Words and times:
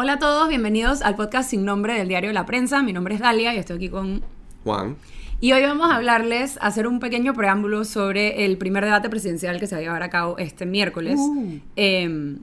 Hola 0.00 0.12
a 0.12 0.18
todos, 0.20 0.48
bienvenidos 0.48 1.02
al 1.02 1.16
podcast 1.16 1.50
sin 1.50 1.64
nombre 1.64 1.92
del 1.94 2.06
diario 2.06 2.32
La 2.32 2.46
Prensa. 2.46 2.84
Mi 2.84 2.92
nombre 2.92 3.16
es 3.16 3.20
Dalia 3.20 3.52
y 3.52 3.58
estoy 3.58 3.78
aquí 3.78 3.88
con 3.88 4.22
Juan. 4.62 4.94
Y 5.40 5.50
hoy 5.50 5.62
vamos 5.62 5.90
a 5.90 5.96
hablarles, 5.96 6.56
hacer 6.60 6.86
un 6.86 7.00
pequeño 7.00 7.34
preámbulo 7.34 7.84
sobre 7.84 8.44
el 8.44 8.58
primer 8.58 8.84
debate 8.84 9.10
presidencial 9.10 9.58
que 9.58 9.66
se 9.66 9.74
va 9.74 9.80
a 9.80 9.82
llevar 9.82 10.04
a 10.04 10.08
cabo 10.08 10.38
este 10.38 10.66
miércoles. 10.66 11.18
Uh. 11.18 11.58
Em, 11.74 12.38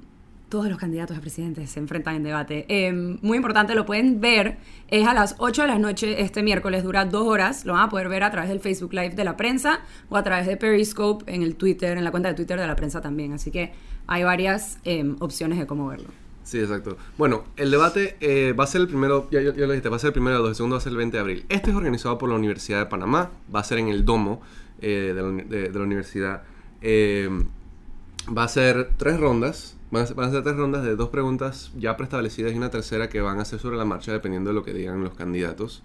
todos 0.49 0.67
los 0.67 0.77
candidatos 0.77 1.17
a 1.17 1.21
presidente 1.21 1.65
se 1.65 1.79
enfrentan 1.79 2.17
en 2.17 2.23
debate. 2.23 2.65
Em, 2.67 3.19
muy 3.21 3.37
importante, 3.37 3.73
lo 3.73 3.85
pueden 3.85 4.19
ver, 4.19 4.57
es 4.89 5.07
a 5.07 5.13
las 5.13 5.35
8 5.37 5.61
de 5.61 5.69
la 5.69 5.79
noche 5.79 6.21
este 6.21 6.43
miércoles, 6.43 6.83
dura 6.83 7.05
dos 7.05 7.25
horas, 7.25 7.63
lo 7.63 7.71
van 7.71 7.83
a 7.83 7.89
poder 7.89 8.09
ver 8.09 8.23
a 8.23 8.31
través 8.31 8.49
del 8.49 8.59
Facebook 8.59 8.91
Live 8.91 9.11
de 9.11 9.23
la 9.23 9.37
prensa 9.37 9.79
o 10.09 10.17
a 10.17 10.23
través 10.23 10.45
de 10.45 10.57
Periscope 10.57 11.33
en 11.33 11.41
el 11.41 11.55
Twitter, 11.55 11.97
en 11.97 12.03
la 12.03 12.11
cuenta 12.11 12.27
de 12.27 12.35
Twitter 12.35 12.59
de 12.59 12.67
la 12.67 12.75
prensa 12.75 12.99
también. 12.99 13.31
Así 13.31 13.49
que 13.49 13.71
hay 14.07 14.23
varias 14.25 14.77
em, 14.83 15.15
opciones 15.21 15.57
de 15.57 15.65
cómo 15.65 15.87
verlo. 15.87 16.24
Sí, 16.45 16.59
exacto. 16.59 16.95
Bueno, 17.17 17.43
el 17.57 17.71
debate 17.71 18.15
eh, 18.21 18.53
va 18.53 18.63
a 18.63 18.67
ser 18.67 18.79
el 18.81 18.87
primero, 18.87 19.27
ya, 19.31 19.41
ya, 19.41 19.51
ya 19.53 19.65
lo 19.65 19.73
dijiste, 19.73 19.89
va 19.89 19.95
a 19.97 19.99
ser 19.99 20.09
el 20.09 20.13
primero 20.13 20.37
de 20.37 20.41
los, 20.43 20.49
el 20.51 20.55
segundo 20.55 20.75
va 20.75 20.77
a 20.77 20.81
ser 20.83 20.91
el 20.91 20.97
20 20.97 21.17
de 21.17 21.21
abril. 21.21 21.45
Este 21.49 21.71
es 21.71 21.75
organizado 21.75 22.17
por 22.19 22.29
la 22.29 22.35
Universidad 22.35 22.79
de 22.79 22.85
Panamá, 22.85 23.31
va 23.53 23.59
a 23.59 23.63
ser 23.63 23.79
en 23.79 23.87
el 23.89 24.05
domo 24.05 24.41
eh, 24.79 25.11
de, 25.15 25.21
la, 25.21 25.29
de- 25.43 25.69
de 25.69 25.77
la 25.79 25.83
universidad. 25.83 26.43
Eh, 26.81 27.29
va 28.37 28.43
a 28.43 28.47
ser 28.47 28.91
tres 28.97 29.19
rondas, 29.19 29.75
van 29.91 30.03
a, 30.03 30.05
ser, 30.05 30.15
van 30.15 30.29
a 30.29 30.31
ser 30.31 30.43
tres 30.43 30.55
rondas 30.55 30.83
de 30.83 30.95
dos 30.95 31.09
preguntas 31.09 31.71
ya 31.77 31.97
preestablecidas 31.97 32.53
y 32.53 32.57
una 32.57 32.69
tercera 32.69 33.09
que 33.09 33.21
van 33.21 33.39
a 33.39 33.45
ser 33.45 33.59
sobre 33.59 33.77
la 33.77 33.85
marcha 33.85 34.11
dependiendo 34.11 34.51
de 34.51 34.53
lo 34.53 34.63
que 34.63 34.73
digan 34.73 35.03
los 35.03 35.15
candidatos. 35.15 35.83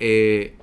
Eh, 0.00 0.56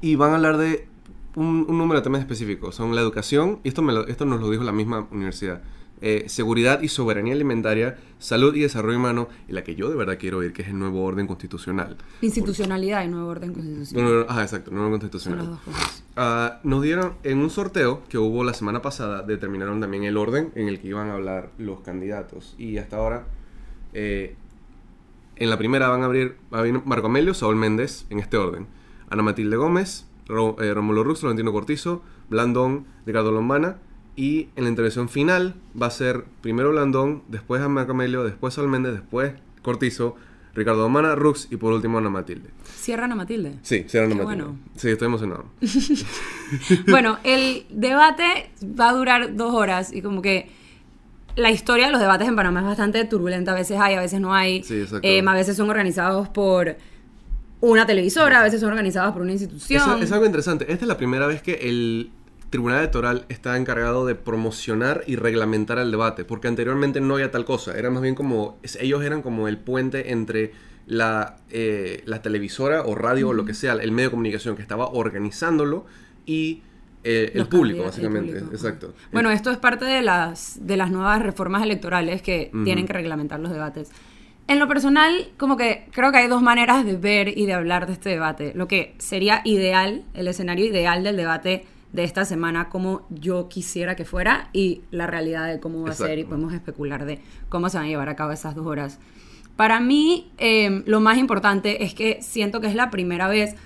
y 0.00 0.14
van 0.14 0.30
a 0.32 0.36
hablar 0.36 0.56
de 0.58 0.86
un, 1.34 1.66
un 1.68 1.76
número 1.78 2.00
de 2.00 2.04
temas 2.04 2.20
específicos. 2.20 2.74
Son 2.76 2.94
la 2.94 3.00
educación, 3.00 3.58
y 3.64 3.68
esto, 3.68 3.82
me 3.82 3.92
lo- 3.92 4.06
esto 4.06 4.24
nos 4.26 4.40
lo 4.40 4.48
dijo 4.50 4.62
la 4.64 4.72
misma 4.72 5.06
universidad. 5.10 5.60
Eh, 6.02 6.24
seguridad 6.28 6.80
y 6.82 6.88
soberanía 6.88 7.34
alimentaria, 7.34 7.98
salud 8.18 8.54
y 8.54 8.60
desarrollo 8.60 8.96
humano, 8.98 9.28
y 9.48 9.52
la 9.52 9.62
que 9.64 9.74
yo 9.74 9.90
de 9.90 9.96
verdad 9.96 10.16
quiero 10.18 10.38
oír, 10.38 10.52
que 10.52 10.62
es 10.62 10.68
el 10.68 10.78
nuevo 10.78 11.02
orden 11.04 11.26
constitucional. 11.26 11.96
Institucionalidad 12.22 13.04
y 13.04 13.08
nuevo 13.08 13.28
orden 13.28 13.52
constitucional. 13.52 14.04
no, 14.12 14.18
no, 14.20 14.26
ajá, 14.30 14.42
exacto, 14.42 14.70
nuevo 14.70 14.90
constitucional. 14.90 15.58
Ah, 16.16 16.60
nos 16.64 16.82
dieron, 16.82 17.14
en 17.22 17.38
un 17.38 17.50
sorteo 17.50 18.02
que 18.08 18.18
hubo 18.18 18.44
la 18.44 18.54
semana 18.54 18.82
pasada, 18.82 19.22
determinaron 19.22 19.80
también 19.80 20.04
el 20.04 20.16
orden 20.16 20.50
en 20.54 20.68
el 20.68 20.80
que 20.80 20.88
iban 20.88 21.08
a 21.10 21.14
hablar 21.14 21.50
los 21.58 21.80
candidatos. 21.80 22.54
Y 22.58 22.78
hasta 22.78 22.96
ahora, 22.96 23.26
eh, 23.92 24.36
en 25.36 25.48
la 25.50 25.56
primera 25.58 25.88
van 25.88 26.02
a 26.02 26.06
abrir, 26.06 26.36
va 26.52 26.60
a 26.62 26.82
Marco 26.84 27.06
Amelio, 27.06 27.32
Saúl 27.34 27.56
Méndez, 27.56 28.04
en 28.10 28.18
este 28.18 28.36
orden. 28.36 28.66
Ana 29.08 29.22
Matilde 29.22 29.56
Gómez, 29.56 30.06
Ro- 30.26 30.56
eh, 30.60 30.72
Rómulo 30.74 31.02
Rux, 31.02 31.20
Florentino 31.20 31.52
Cortizo, 31.52 32.02
Blandón, 32.28 32.86
Ricardo 33.06 33.32
Lombana. 33.32 33.78
Y 34.16 34.48
en 34.56 34.64
la 34.64 34.70
intervención 34.70 35.08
final 35.08 35.54
va 35.80 35.86
a 35.86 35.90
ser 35.90 36.24
primero 36.42 36.70
Blandón, 36.70 37.22
después 37.28 37.62
a 37.62 37.68
Marco 37.68 37.92
Amelio, 37.92 38.24
después 38.24 38.54
Saúl 38.54 38.68
Méndez, 38.68 38.92
después 38.92 39.32
Cortizo, 39.62 40.16
Ricardo 40.54 40.82
Lombana, 40.82 41.14
Rux 41.14 41.48
y 41.50 41.56
por 41.56 41.72
último 41.72 41.98
Ana 41.98 42.10
Matilde. 42.10 42.50
Cierran 42.64 43.12
a 43.12 43.14
Matilde. 43.14 43.54
Sí, 43.62 43.84
será 43.86 44.04
Ana 44.04 44.16
Qué 44.16 44.22
Matilde. 44.22 44.44
bueno. 44.44 44.58
Sí, 44.76 44.88
estoy 44.88 45.06
emocionado. 45.06 45.44
Bueno, 46.88 47.18
el 47.22 47.64
debate 47.70 48.50
va 48.62 48.88
a 48.88 48.92
durar 48.92 49.36
dos 49.36 49.54
horas 49.54 49.92
y 49.92 50.02
como 50.02 50.20
que 50.20 50.50
la 51.36 51.50
historia 51.50 51.86
de 51.86 51.92
los 51.92 52.00
debates 52.00 52.26
en 52.26 52.34
Panamá 52.34 52.60
es 52.60 52.66
bastante 52.66 53.04
turbulenta. 53.04 53.52
A 53.52 53.54
veces 53.54 53.78
hay, 53.80 53.94
a 53.94 54.00
veces 54.00 54.20
no 54.20 54.34
hay. 54.34 54.62
Sí, 54.64 54.80
exacto. 54.80 55.06
Eh, 55.06 55.22
a 55.24 55.34
veces 55.34 55.56
son 55.56 55.70
organizados 55.70 56.28
por 56.28 56.76
una 57.60 57.86
televisora, 57.86 58.40
a 58.40 58.42
veces 58.42 58.60
son 58.60 58.70
organizados 58.70 59.12
por 59.12 59.22
una 59.22 59.32
institución. 59.32 59.80
Eso 59.82 59.98
es 60.02 60.12
algo 60.12 60.26
interesante. 60.26 60.64
Esta 60.72 60.84
es 60.84 60.88
la 60.88 60.96
primera 60.96 61.26
vez 61.26 61.40
que 61.42 61.54
el 61.54 62.10
Tribunal 62.50 62.80
Electoral 62.80 63.26
está 63.28 63.56
encargado 63.56 64.04
de 64.04 64.16
promocionar 64.16 65.04
y 65.06 65.14
reglamentar 65.14 65.78
el 65.78 65.92
debate, 65.92 66.24
porque 66.24 66.48
anteriormente 66.48 67.00
no 67.00 67.14
había 67.14 67.30
tal 67.30 67.44
cosa. 67.44 67.78
Era 67.78 67.90
más 67.90 68.02
bien 68.02 68.16
como, 68.16 68.58
ellos 68.80 69.04
eran 69.04 69.22
como 69.22 69.46
el 69.46 69.56
puente 69.56 70.10
entre 70.10 70.52
la, 70.86 71.36
eh, 71.50 72.02
la 72.06 72.22
televisora 72.22 72.82
o 72.82 72.96
radio 72.96 73.28
o 73.28 73.32
lo 73.32 73.44
que 73.44 73.54
sea, 73.54 73.74
el 73.74 73.92
medio 73.92 74.08
de 74.08 74.10
comunicación 74.10 74.56
que 74.56 74.62
estaba 74.62 74.88
organizándolo 74.88 75.86
y 76.26 76.62
eh, 77.04 77.30
el 77.34 77.46
público, 77.46 77.80
el 77.80 77.86
básicamente. 77.86 78.38
Exacto. 78.38 78.94
Bueno, 79.12 79.30
esto 79.30 79.52
es 79.52 79.58
parte 79.58 79.84
de 79.84 80.02
las, 80.02 80.58
de 80.60 80.76
las 80.76 80.90
nuevas 80.90 81.22
reformas 81.22 81.62
electorales 81.62 82.20
que 82.20 82.50
tienen 82.64 82.86
que 82.86 82.92
reglamentar 82.92 83.38
los 83.38 83.52
debates. 83.52 83.90
En 84.48 84.58
lo 84.58 84.66
personal, 84.66 85.28
como 85.38 85.56
que 85.56 85.86
creo 85.92 86.10
que 86.10 86.18
hay 86.18 86.26
dos 86.26 86.42
maneras 86.42 86.84
de 86.84 86.96
ver 86.96 87.38
y 87.38 87.46
de 87.46 87.52
hablar 87.52 87.86
de 87.86 87.92
este 87.92 88.10
debate. 88.10 88.52
Lo 88.56 88.66
que 88.66 88.96
sería 88.98 89.42
ideal, 89.44 90.02
el 90.14 90.26
escenario 90.26 90.66
ideal 90.66 91.04
del 91.04 91.16
debate 91.16 91.66
de 91.92 92.04
esta 92.04 92.24
semana, 92.24 92.68
como 92.68 93.06
yo 93.10 93.48
quisiera 93.48 93.96
que 93.96 94.04
fuera, 94.04 94.48
y 94.52 94.82
la 94.90 95.06
realidad 95.06 95.46
de 95.48 95.60
cómo 95.60 95.82
va 95.82 95.90
a 95.90 95.94
ser, 95.94 96.18
y 96.18 96.24
podemos 96.24 96.52
especular 96.52 97.04
de 97.04 97.20
cómo 97.48 97.68
se 97.68 97.78
van 97.78 97.86
a 97.86 97.88
llevar 97.88 98.08
a 98.08 98.16
cabo 98.16 98.32
esas 98.32 98.54
dos 98.54 98.66
horas. 98.66 98.98
Para 99.56 99.80
mí, 99.80 100.30
eh, 100.38 100.82
lo 100.86 101.00
más 101.00 101.18
importante 101.18 101.84
es 101.84 101.94
que 101.94 102.22
siento 102.22 102.60
que 102.60 102.68
es 102.68 102.74
la 102.74 102.90
primera 102.90 103.28
vez, 103.28 103.56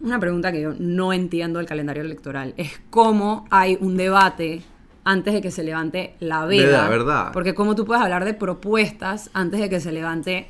una 0.00 0.20
pregunta 0.20 0.52
que 0.52 0.60
yo 0.60 0.74
no 0.78 1.12
entiendo 1.12 1.58
del 1.58 1.66
calendario 1.66 2.02
electoral, 2.02 2.54
es 2.56 2.80
cómo 2.90 3.46
hay 3.50 3.78
un 3.80 3.96
debate 3.96 4.62
antes 5.04 5.34
de 5.34 5.40
que 5.40 5.50
se 5.50 5.64
levante 5.64 6.14
la 6.20 6.44
veda. 6.44 6.66
De 6.66 6.72
la 6.72 6.88
verdad. 6.88 7.32
Porque 7.32 7.54
cómo 7.54 7.74
tú 7.74 7.84
puedes 7.84 8.02
hablar 8.02 8.24
de 8.24 8.34
propuestas 8.34 9.30
antes 9.32 9.60
de 9.60 9.68
que 9.68 9.80
se 9.80 9.92
levante... 9.92 10.48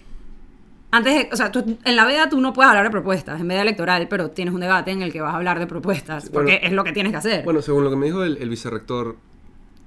Antes 0.92 1.14
de, 1.14 1.28
o 1.32 1.36
sea, 1.36 1.50
tú- 1.50 1.78
en 1.84 1.96
la 1.96 2.04
veda 2.04 2.28
tú 2.28 2.40
no 2.40 2.52
puedes 2.52 2.68
hablar 2.68 2.84
de 2.84 2.90
propuestas, 2.90 3.40
en 3.40 3.48
veda 3.48 3.62
electoral, 3.62 4.06
pero 4.08 4.30
tienes 4.30 4.52
un 4.54 4.60
debate 4.60 4.90
en 4.92 5.02
el 5.02 5.10
que 5.12 5.20
vas 5.20 5.32
a 5.32 5.36
hablar 5.38 5.58
de 5.58 5.66
propuestas, 5.66 6.24
bueno, 6.30 6.34
porque 6.50 6.60
es 6.66 6.72
lo 6.72 6.84
que 6.84 6.92
tienes 6.92 7.12
que 7.12 7.18
hacer. 7.18 7.44
Bueno, 7.44 7.62
según 7.62 7.82
lo 7.82 7.90
que 7.90 7.96
me 7.96 8.06
dijo 8.06 8.22
el, 8.22 8.36
el 8.36 8.48
vicerrector, 8.50 9.16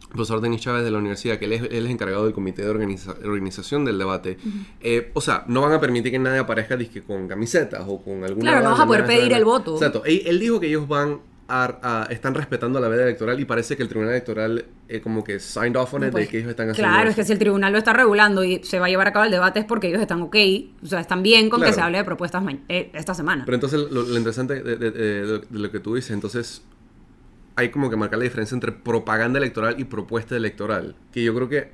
profesor 0.09 0.39
Denis 0.41 0.61
Chávez 0.61 0.83
de 0.83 0.91
la 0.91 0.97
universidad, 0.97 1.37
que 1.37 1.45
él 1.45 1.53
es, 1.53 1.61
él 1.63 1.85
es 1.85 1.91
encargado 1.91 2.23
del 2.23 2.33
comité 2.33 2.63
de 2.63 2.69
organiza- 2.71 3.15
organización 3.23 3.83
del 3.85 3.97
debate, 3.99 4.37
eh, 4.81 5.11
o 5.13 5.21
sea, 5.21 5.43
no 5.47 5.61
van 5.61 5.73
a 5.73 5.79
permitir 5.79 6.11
que 6.11 6.19
nadie 6.19 6.39
aparezca 6.39 6.75
disque, 6.77 7.03
con 7.03 7.27
camisetas 7.27 7.83
o 7.85 8.01
con 8.01 8.23
alguna... 8.23 8.49
Claro, 8.51 8.63
no 8.63 8.71
vas 8.71 8.79
a 8.79 8.85
poder 8.87 9.05
pedir 9.05 9.31
el 9.33 9.43
voto. 9.45 9.73
Exacto. 9.75 10.03
Él, 10.05 10.21
él 10.25 10.39
dijo 10.39 10.59
que 10.59 10.67
ellos 10.67 10.87
van 10.87 11.19
a, 11.47 12.03
a- 12.03 12.11
están 12.11 12.33
respetando 12.33 12.79
la 12.79 12.87
veda 12.87 13.03
electoral 13.03 13.39
y 13.39 13.45
parece 13.45 13.77
que 13.77 13.83
el 13.83 13.89
tribunal 13.89 14.13
electoral 14.13 14.65
eh, 14.89 14.99
como 15.01 15.23
que 15.23 15.39
signed 15.39 15.75
off 15.75 15.93
on 15.93 16.03
it 16.03 16.11
pues, 16.11 16.25
de 16.25 16.31
que 16.31 16.37
ellos 16.39 16.49
están 16.49 16.69
haciendo 16.71 16.89
Claro, 16.91 17.09
es 17.09 17.13
eso. 17.13 17.21
que 17.21 17.25
si 17.25 17.33
el 17.33 17.39
tribunal 17.39 17.71
lo 17.71 17.77
está 17.77 17.93
regulando 17.93 18.43
y 18.43 18.63
se 18.63 18.79
va 18.79 18.87
a 18.87 18.89
llevar 18.89 19.07
a 19.07 19.13
cabo 19.13 19.25
el 19.25 19.31
debate 19.31 19.59
es 19.59 19.65
porque 19.65 19.87
ellos 19.89 20.01
están 20.01 20.21
ok, 20.23 20.35
o 20.83 20.87
sea, 20.87 20.99
están 20.99 21.21
bien 21.21 21.49
con 21.49 21.59
Claro. 21.59 21.71
que 21.71 21.75
se 21.75 21.81
hable 21.81 21.99
de 21.99 22.03
propuestas 22.03 22.43
eh, 22.69 22.89
esta 22.93 23.13
semana. 23.13 23.43
Pero 23.45 23.55
entonces 23.55 23.79
lo, 23.79 24.01
lo 24.03 24.17
interesante 24.17 24.61
de, 24.63 24.75
de- 24.75 24.91
de- 24.91 25.39
de 25.39 25.59
lo 25.59 25.71
que 25.71 25.79
tú 25.79 25.93
dices, 25.95 26.11
entonces 26.11 26.63
hay 27.55 27.69
como 27.69 27.89
que 27.89 27.95
marcar 27.95 28.17
la 28.19 28.23
diferencia 28.25 28.55
entre 28.55 28.71
propaganda 28.71 29.37
electoral 29.39 29.75
y 29.79 29.85
propuesta 29.85 30.35
electoral, 30.35 30.95
que 31.11 31.23
yo 31.23 31.33
creo 31.35 31.47
que 31.47 31.71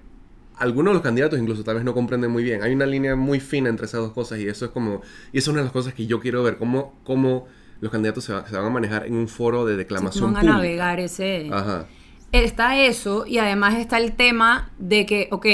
algunos 0.57 0.91
de 0.91 0.95
los 0.95 1.01
candidatos 1.01 1.39
incluso 1.39 1.63
tal 1.63 1.75
vez 1.75 1.83
no 1.83 1.93
comprenden 1.95 2.29
muy 2.29 2.43
bien. 2.43 2.61
Hay 2.61 2.71
una 2.73 2.85
línea 2.85 3.15
muy 3.15 3.39
fina 3.39 3.67
entre 3.69 3.87
esas 3.87 4.01
dos 4.01 4.11
cosas 4.11 4.37
y 4.39 4.47
eso 4.47 4.65
es 4.65 4.71
como, 4.71 5.01
y 5.33 5.39
eso 5.39 5.49
es 5.49 5.53
una 5.53 5.59
de 5.61 5.63
las 5.63 5.71
cosas 5.73 5.93
que 5.95 6.05
yo 6.05 6.19
quiero 6.19 6.43
ver, 6.43 6.57
cómo, 6.57 6.99
cómo 7.03 7.47
los 7.81 7.91
candidatos 7.91 8.23
se, 8.23 8.33
va- 8.33 8.47
se 8.47 8.55
van 8.55 8.65
a 8.65 8.69
manejar 8.69 9.05
en 9.07 9.15
un 9.15 9.27
foro 9.27 9.65
de 9.65 9.75
declamación 9.75 10.31
van 10.33 10.47
a 10.47 10.53
navegar 10.53 10.99
ese... 10.99 11.49
Ajá. 11.51 11.87
Está 12.31 12.77
eso 12.79 13.25
y 13.27 13.39
además 13.39 13.75
está 13.75 13.97
el 13.97 14.13
tema 14.13 14.71
de 14.79 15.05
que, 15.05 15.27
ok, 15.31 15.45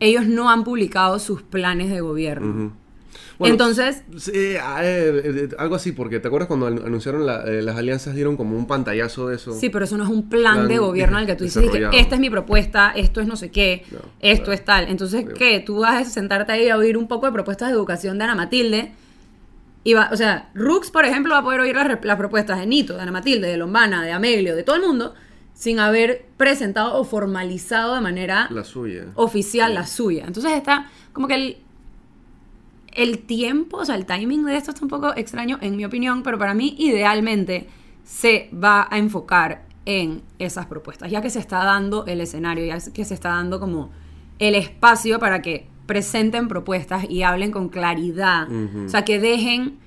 ellos 0.00 0.26
no 0.26 0.50
han 0.50 0.64
publicado 0.64 1.20
sus 1.20 1.42
planes 1.42 1.88
de 1.90 2.00
gobierno. 2.00 2.72
Bueno, 3.38 3.54
Entonces, 3.54 4.02
Sí, 4.16 4.54
ah, 4.60 4.80
eh, 4.82 5.22
eh, 5.24 5.48
algo 5.58 5.74
así, 5.76 5.92
porque 5.92 6.18
¿te 6.20 6.26
acuerdas 6.28 6.48
cuando 6.48 6.68
anu- 6.68 6.84
anunciaron 6.84 7.24
la- 7.26 7.44
eh, 7.44 7.62
las 7.62 7.76
alianzas 7.76 8.14
dieron 8.16 8.36
como 8.36 8.56
un 8.56 8.66
pantallazo 8.66 9.28
de 9.28 9.36
eso? 9.36 9.52
sí, 9.52 9.70
pero 9.70 9.84
eso 9.84 9.96
no 9.96 10.02
es 10.04 10.10
un 10.10 10.28
plan, 10.28 10.54
Plan 10.54 10.68
de 10.68 10.78
gobierno 10.78 11.16
al 11.18 11.26
que 11.26 11.36
tú 11.36 11.44
dices, 11.44 11.68
que 11.70 12.00
esta 12.00 12.14
es 12.16 12.20
mi 12.20 12.30
propuesta, 12.30 12.92
esto 12.96 13.20
es 13.20 13.26
no 13.28 13.36
sé 13.36 13.50
qué, 13.52 13.84
No, 13.92 13.98
esto 14.20 14.44
claro. 14.46 14.52
es 14.52 14.64
tal. 14.64 14.88
Entonces. 14.88 15.26
¿qué? 15.36 15.60
Tú 15.60 15.80
vas 15.80 16.06
a 16.08 16.10
sentarte 16.10 16.52
ahí 16.52 16.68
a 16.70 16.76
oír 16.76 16.96
un 16.96 17.06
poco 17.06 17.26
de 17.26 17.32
propuestas 17.32 17.68
de 17.68 17.74
educación 17.74 18.18
de 18.18 18.24
Ana 18.24 18.34
Matilde. 18.34 18.92
Y 19.84 19.92
va, 19.92 20.08
o 20.10 20.16
sea, 20.16 20.50
Rux, 20.54 20.90
por 20.90 21.04
ejemplo, 21.04 21.34
va 21.34 21.40
a 21.40 21.42
poder 21.44 21.60
oír 21.60 21.76
las, 21.76 22.16
propuestas 22.16 22.58
de 22.58 22.66
Nito, 22.66 22.96
de 22.96 23.02
Ana 23.02 23.12
Matilde, 23.12 23.48
de 23.48 23.56
Lombana, 23.58 24.02
de 24.02 24.12
Amelio, 24.12 24.56
de 24.56 24.62
todo 24.62 24.76
el 24.76 24.82
mundo, 24.82 25.14
sin 25.52 25.78
haber 25.78 26.24
presentado 26.38 26.94
o 26.94 27.04
formalizado 27.04 27.94
de 27.94 28.00
manera 28.00 28.48
La 28.50 28.64
suya. 28.64 29.04
oficial 29.14 29.68
Sí. 29.70 29.74
la 29.74 29.86
suya. 29.86 30.24
Entonces 30.26 30.52
está 30.52 30.90
como 31.12 31.28
que 31.28 31.34
el, 31.34 31.58
el 32.92 33.18
tiempo, 33.20 33.76
o 33.78 33.84
sea, 33.84 33.94
el 33.96 34.06
timing 34.06 34.44
de 34.46 34.56
esto 34.56 34.70
está 34.70 34.82
un 34.84 34.88
poco 34.88 35.14
extraño 35.16 35.58
en 35.60 35.76
mi 35.76 35.84
opinión, 35.84 36.22
pero 36.22 36.38
para 36.38 36.54
mí 36.54 36.74
idealmente 36.78 37.68
se 38.04 38.48
va 38.52 38.88
a 38.90 38.98
enfocar 38.98 39.66
en 39.86 40.22
esas 40.38 40.64
propuestas, 40.66 41.10
ya 41.10 41.20
que 41.20 41.28
se 41.28 41.40
está 41.40 41.62
dando 41.62 42.06
el 42.06 42.20
escenario, 42.22 42.64
ya 42.64 42.78
que 42.92 43.04
se 43.04 43.12
está 43.14 43.30
dando 43.30 43.60
como 43.60 43.90
el 44.38 44.54
espacio 44.54 45.18
para 45.18 45.42
que 45.42 45.68
presenten 45.86 46.48
propuestas 46.48 47.04
y 47.08 47.22
hablen 47.22 47.50
con 47.50 47.68
claridad. 47.68 48.48
O 48.86 48.88
sea, 48.88 49.04
que 49.04 49.18
dejen, 49.18 49.78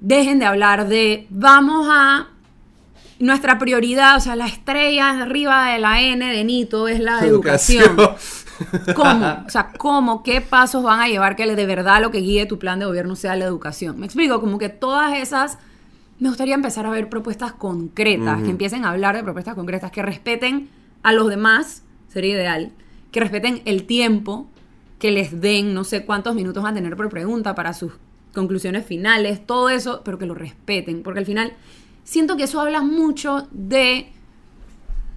dejen 0.00 0.38
de 0.38 0.46
hablar 0.46 0.88
de 0.88 1.26
vamos 1.30 1.88
a 1.90 2.28
nuestra 3.18 3.58
prioridad, 3.58 4.16
o 4.16 4.20
sea, 4.20 4.36
la 4.36 4.46
estrella 4.46 5.22
arriba 5.22 5.72
de 5.72 5.78
la 5.78 6.00
N 6.00 6.24
de 6.24 6.44
Nito 6.44 6.88
es 6.88 7.00
la 7.00 7.20
educación. 7.20 7.96
¿Cómo? 8.94 9.44
O 9.46 9.50
sea, 9.50 9.72
¿cómo? 9.76 10.22
¿Qué 10.22 10.40
pasos 10.40 10.82
van 10.82 11.00
a 11.00 11.08
llevar 11.08 11.36
que 11.36 11.46
de 11.54 11.66
verdad 11.66 12.00
lo 12.00 12.10
que 12.10 12.18
guíe 12.18 12.46
tu 12.46 12.58
plan 12.58 12.78
de 12.78 12.86
gobierno 12.86 13.16
sea 13.16 13.36
la 13.36 13.44
educación? 13.44 13.98
Me 13.98 14.06
explico, 14.06 14.40
como 14.40 14.58
que 14.58 14.68
todas 14.68 15.16
esas... 15.16 15.58
Me 16.18 16.28
gustaría 16.28 16.54
empezar 16.54 16.84
a 16.84 16.90
ver 16.90 17.08
propuestas 17.08 17.52
concretas, 17.52 18.42
que 18.42 18.50
empiecen 18.50 18.84
a 18.84 18.90
hablar 18.90 19.14
de 19.14 19.22
propuestas 19.22 19.54
concretas, 19.54 19.92
que 19.92 20.02
respeten 20.02 20.68
a 21.04 21.12
los 21.12 21.28
demás, 21.28 21.84
sería 22.08 22.34
ideal, 22.34 22.72
que 23.12 23.20
respeten 23.20 23.62
el 23.66 23.84
tiempo, 23.84 24.48
que 24.98 25.10
les 25.10 25.40
den 25.40 25.74
no 25.74 25.84
sé 25.84 26.04
cuántos 26.04 26.34
minutos 26.34 26.64
a 26.64 26.74
tener 26.74 26.96
por 26.96 27.08
pregunta 27.08 27.54
para 27.54 27.72
sus 27.72 27.92
conclusiones 28.34 28.84
finales, 28.84 29.46
todo 29.46 29.68
eso, 29.70 30.02
pero 30.04 30.18
que 30.18 30.26
lo 30.26 30.34
respeten, 30.34 31.02
porque 31.02 31.20
al 31.20 31.26
final 31.26 31.52
siento 32.04 32.36
que 32.36 32.44
eso 32.44 32.60
habla 32.60 32.82
mucho 32.82 33.48
de, 33.50 34.12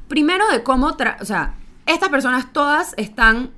primero 0.08 0.48
de 0.50 0.64
cómo, 0.64 0.96
o 1.20 1.26
sea, 1.26 1.56
estas 1.86 2.10
personas 2.10 2.54
todas 2.54 2.94
están 2.98 3.52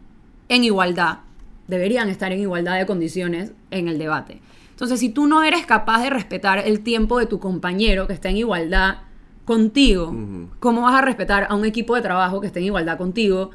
en 0.49 0.63
igualdad, 0.63 1.19
deberían 1.67 2.09
estar 2.09 2.31
en 2.31 2.39
igualdad 2.39 2.77
de 2.77 2.85
condiciones 2.85 3.51
en 3.71 3.87
el 3.87 3.97
debate. 3.97 4.41
Entonces, 4.71 4.99
si 4.99 5.09
tú 5.09 5.27
no 5.27 5.43
eres 5.43 5.65
capaz 5.65 6.01
de 6.01 6.09
respetar 6.09 6.59
el 6.59 6.81
tiempo 6.81 7.19
de 7.19 7.25
tu 7.25 7.39
compañero 7.39 8.07
que 8.07 8.13
está 8.13 8.29
en 8.29 8.37
igualdad 8.37 8.97
contigo, 9.45 10.15
¿cómo 10.59 10.81
vas 10.81 10.95
a 10.95 11.01
respetar 11.01 11.47
a 11.49 11.55
un 11.55 11.65
equipo 11.65 11.95
de 11.95 12.01
trabajo 12.01 12.41
que 12.41 12.47
esté 12.47 12.59
en 12.59 12.65
igualdad 12.65 12.97
contigo 12.97 13.51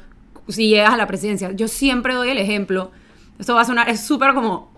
si 0.49 0.69
llegas 0.69 0.93
a 0.93 0.97
la 0.97 1.07
presidencia? 1.07 1.51
Yo 1.51 1.67
siempre 1.67 2.13
doy 2.13 2.29
el 2.29 2.37
ejemplo, 2.37 2.91
esto 3.37 3.55
va 3.55 3.61
a 3.61 3.65
sonar, 3.65 3.89
es 3.89 4.01
súper 4.01 4.33
como 4.33 4.69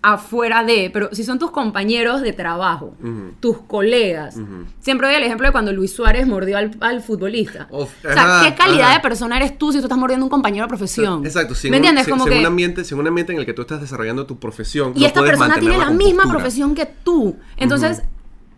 afuera 0.00 0.62
de, 0.64 0.90
pero 0.92 1.08
si 1.12 1.24
son 1.24 1.38
tus 1.38 1.50
compañeros 1.50 2.20
de 2.22 2.32
trabajo, 2.32 2.94
tus 3.40 3.58
colegas. 3.58 4.36
Siempre 4.80 5.08
doy 5.08 5.16
el 5.16 5.24
ejemplo 5.24 5.46
de 5.46 5.52
cuando 5.52 5.72
Luis 5.72 5.92
Suárez 5.92 6.26
mordió 6.26 6.56
al, 6.56 7.02
futbolista. 7.02 7.68
o 7.70 7.88
sea, 8.02 8.42
¿qué 8.44 8.54
calidad 8.54 8.94
de 8.94 9.00
persona 9.00 9.36
eres 9.36 9.58
tú 9.58 9.72
si 9.72 9.78
tú 9.78 9.84
estás 9.84 9.98
mordiendo 9.98 10.24
a 10.24 10.26
un 10.26 10.30
compañero 10.30 10.64
de 10.64 10.68
profesión? 10.68 11.24
Exacto, 11.24 11.54
si 11.54 11.70
¿me 11.70 11.78
entiendes? 11.78 12.06
como 12.08 12.24
un 12.24 12.46
ambiente, 12.46 12.82
un 12.94 13.06
ambiente 13.06 13.32
en 13.32 13.40
el 13.40 13.46
que 13.46 13.54
tú 13.54 13.62
estás 13.62 13.80
desarrollando 13.80 14.26
tu 14.26 14.38
profesión. 14.38 14.92
Y 14.94 15.04
esta 15.04 15.22
persona 15.22 15.58
tiene 15.58 15.78
la, 15.78 15.90
misma 15.90 16.24
profesión 16.30 16.74
que 16.74 16.86
tú. 16.86 17.36
Entonces, 17.56 18.02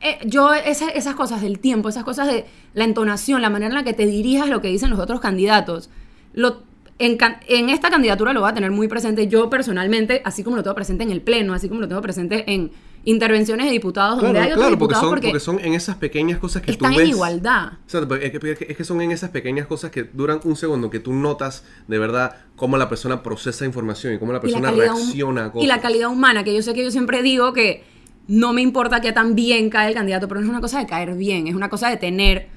eh, 0.00 0.18
yo, 0.24 0.52
esas 0.52 1.14
cosas 1.14 1.40
del 1.40 1.58
tiempo, 1.58 1.88
esas 1.88 2.04
cosas 2.04 2.26
de 2.26 2.46
la 2.74 2.84
entonación, 2.84 3.40
la 3.40 3.50
manera 3.50 3.70
en 3.70 3.74
la 3.74 3.84
que 3.84 3.94
te 3.94 4.06
dirijas 4.06 4.48
lo 4.48 4.60
que 4.60 4.68
dicen 4.68 4.90
los 4.90 4.98
otros 4.98 5.20
candidatos, 5.20 5.90
lo 6.32 6.70
en, 7.00 7.70
esta 7.70 7.90
candidatura 7.90 8.32
lo 8.32 8.42
va 8.42 8.50
a 8.50 8.54
tener 8.54 8.70
muy 8.70 8.86
presente 8.86 9.26
yo 9.26 9.48
personalmente, 9.48 10.20
así 10.24 10.44
como 10.44 10.56
lo 10.56 10.62
tengo 10.62 10.74
presente 10.74 11.02
en 11.02 11.10
el 11.10 11.22
Pleno, 11.22 11.54
así 11.54 11.68
como 11.68 11.80
lo 11.80 11.88
tengo 11.88 12.02
presente 12.02 12.44
en 12.52 12.70
intervenciones 13.06 13.64
de 13.64 13.72
diputados 13.72 14.20
donde 14.20 14.38
hay 14.38 14.52
otros 14.52 14.68
diputados 14.68 15.06
porque 15.08 15.40
son, 15.40 15.58
en 15.60 15.72
esas 15.72 15.96
pequeñas 15.96 16.38
cosas 16.38 16.60
que 16.60 16.72
están 16.72 16.92
tú 16.92 16.98
ves. 16.98 17.08
en 17.08 17.14
igualdad. 17.14 17.72
es, 18.20 18.76
que, 18.76 18.84
son 18.84 19.00
en 19.00 19.12
esas 19.12 19.30
pequeñas 19.30 19.66
cosas 19.66 19.90
que 19.90 20.02
duran 20.02 20.40
un 20.44 20.56
segundo, 20.56 20.90
que 20.90 21.00
tú 21.00 21.14
notas 21.14 21.64
de 21.88 21.98
verdad 21.98 22.36
cómo 22.56 22.76
la 22.76 22.90
persona 22.90 23.22
procesa 23.22 23.64
información 23.64 24.12
y 24.12 24.18
cómo 24.18 24.34
la 24.34 24.40
persona 24.42 24.70
reacciona 24.70 25.46
a 25.46 25.52
cosas. 25.52 25.64
Y 25.64 25.68
la 25.68 25.80
calidad 25.80 26.10
humana, 26.10 26.44
que 26.44 26.54
yo 26.54 26.60
sé 26.60 26.74
que 26.74 26.84
yo 26.84 26.90
siempre 26.90 27.22
digo 27.22 27.54
que 27.54 27.82
no 28.28 28.52
me 28.52 28.60
importa 28.60 29.00
que 29.00 29.12
tan 29.12 29.34
bien 29.34 29.70
cae 29.70 29.88
el 29.88 29.94
candidato, 29.94 30.28
pero 30.28 30.40
no 30.40 30.46
es 30.46 30.50
una 30.50 30.60
cosa 30.60 30.78
de 30.78 30.86
caer 30.86 31.14
bien, 31.14 31.46
es 31.46 31.54
una 31.54 31.70
cosa 31.70 31.88
de 31.88 31.96
tener 31.96 32.48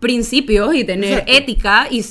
principios 0.00 0.74
y 0.74 0.84
tener 0.84 1.24
ética 1.26 1.86
y 1.90 2.02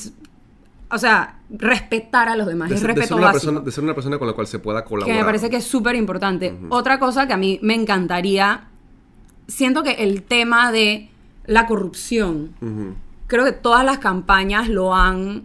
o 0.92 0.98
sea, 0.98 1.40
respetar 1.50 2.28
a 2.28 2.36
los 2.36 2.46
demás. 2.46 2.68
De, 2.68 2.76
es 2.76 2.82
respeto 2.82 3.00
de 3.00 3.06
ser 3.06 3.16
una 3.16 3.32
Persona, 3.32 3.60
de 3.60 3.72
ser 3.72 3.84
una 3.84 3.94
persona 3.94 4.18
con 4.18 4.26
la 4.26 4.34
cual 4.34 4.46
se 4.46 4.58
pueda 4.58 4.84
colaborar. 4.84 5.14
Que 5.14 5.20
me 5.20 5.24
parece 5.24 5.50
que 5.50 5.56
es 5.56 5.64
súper 5.64 5.94
importante. 5.94 6.56
Otra 6.68 6.98
cosa 6.98 7.26
que 7.26 7.32
a 7.32 7.36
mí 7.36 7.58
me 7.62 7.74
encantaría, 7.74 8.68
siento 9.46 9.82
que 9.82 9.92
el 9.92 10.22
tema 10.22 10.72
de 10.72 11.10
la 11.46 11.66
corrupción, 11.66 12.54
creo 13.26 13.44
que 13.44 13.52
todas 13.52 13.84
las 13.84 13.98
campañas 13.98 14.68
lo 14.68 14.94
han 14.94 15.44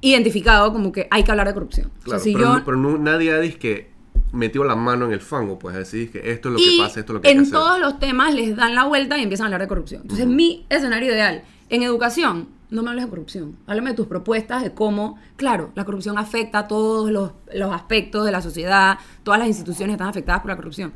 identificado 0.00 0.72
como 0.72 0.92
que 0.92 1.08
hay 1.10 1.22
que 1.22 1.30
hablar 1.30 1.48
de 1.48 1.54
corrupción. 1.54 1.90
Claro, 2.02 2.62
pero, 2.64 2.98
nadie 2.98 3.32
ha 3.32 3.40
dicho 3.40 3.58
que 3.58 3.90
metió 4.32 4.64
la 4.64 4.76
mano 4.76 5.06
en 5.06 5.12
el 5.12 5.20
fango, 5.20 5.58
pues 5.58 5.76
decir 5.76 6.10
que 6.10 6.30
esto 6.30 6.48
es 6.48 6.52
lo 6.52 6.58
que 6.58 6.76
pasa, 6.78 7.00
esto 7.00 7.12
es 7.12 7.14
lo 7.14 7.20
que 7.20 7.30
en 7.30 7.50
todos 7.50 7.78
los 7.80 7.98
temas 7.98 8.34
les 8.34 8.56
dan 8.56 8.74
la 8.74 8.84
vuelta 8.84 9.18
y 9.18 9.22
empiezan 9.22 9.44
a 9.44 9.46
hablar 9.48 9.62
de 9.62 9.68
corrupción. 9.68 10.02
Entonces, 10.02 10.26
mi 10.26 10.66
escenario 10.68 11.12
ideal 11.12 11.42
en 11.68 11.82
educación 11.82 12.55
no 12.70 12.82
me 12.82 12.90
hables 12.90 13.04
de 13.04 13.10
corrupción. 13.10 13.56
Háblame 13.66 13.90
de 13.90 13.96
tus 13.96 14.06
propuestas, 14.06 14.62
de 14.62 14.74
cómo, 14.74 15.18
claro, 15.36 15.70
la 15.74 15.84
corrupción 15.84 16.18
afecta 16.18 16.60
a 16.60 16.68
todos 16.68 17.10
los, 17.10 17.32
aspectos 17.72 18.24
de 18.24 18.32
la 18.32 18.42
sociedad, 18.42 18.98
todas 19.22 19.38
las 19.38 19.48
instituciones 19.48 19.94
están 19.94 20.08
afectadas 20.08 20.40
por 20.40 20.50
la 20.50 20.56
corrupción. 20.56 20.92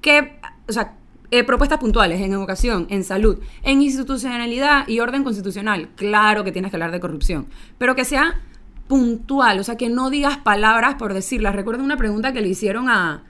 ¿Qué, 0.00 0.38
o 0.68 0.72
sea, 0.72 0.96
eh, 1.30 1.44
propuestas 1.44 1.78
puntuales 1.78 2.20
en 2.20 2.32
educación, 2.32 2.86
en 2.90 3.04
salud, 3.04 3.38
en 3.62 3.82
institucionalidad 3.82 4.86
y 4.86 5.00
orden 5.00 5.24
constitucional? 5.24 5.90
Claro 5.96 6.44
que 6.44 6.52
tienes 6.52 6.70
que 6.70 6.76
hablar 6.76 6.92
de 6.92 7.00
corrupción, 7.00 7.46
pero 7.78 7.94
que 7.94 8.04
sea 8.04 8.40
puntual, 8.86 9.58
o 9.58 9.64
sea, 9.64 9.76
que 9.76 9.88
no 9.88 10.10
digas 10.10 10.38
palabras 10.38 10.94
por 10.96 11.14
decirlas. 11.14 11.54
Recuerdo 11.54 11.84
una 11.84 11.96
pregunta 11.96 12.32
que 12.32 12.40
le 12.40 12.48
hicieron 12.48 12.88
a, 12.88 13.24